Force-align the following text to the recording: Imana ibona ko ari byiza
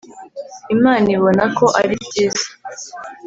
Imana 0.75 1.07
ibona 1.15 1.43
ko 1.57 1.65
ari 1.79 1.93
byiza 2.03 2.45